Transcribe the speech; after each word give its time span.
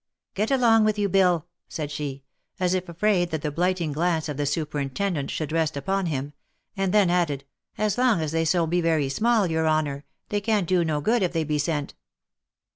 "Get 0.33 0.49
along 0.49 0.81
in 0.81 0.85
with 0.85 0.97
you, 0.97 1.07
Bill," 1.07 1.45
said 1.69 1.91
she, 1.91 2.23
as 2.59 2.73
if 2.73 2.89
afraid 2.89 3.29
that 3.29 3.43
the 3.43 3.51
blighting 3.51 3.91
glance 3.91 4.27
of 4.29 4.35
the 4.35 4.47
superintendent 4.47 5.29
should 5.29 5.51
rest 5.51 5.77
upon 5.77 6.07
him; 6.07 6.33
and 6.75 6.91
then 6.91 7.11
added," 7.11 7.43
as 7.77 7.99
long 7.99 8.19
as 8.19 8.31
they 8.31 8.41
be 8.41 8.45
so 8.45 8.65
very 8.65 9.09
small, 9.09 9.45
your 9.45 9.67
honour, 9.67 10.03
they 10.29 10.41
can't 10.41 10.67
do 10.67 10.83
no 10.83 11.01
good 11.01 11.21
if 11.21 11.33
they 11.33 11.43
be 11.43 11.59
sent." 11.59 11.93